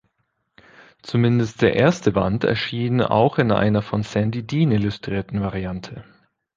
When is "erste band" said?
1.75-2.43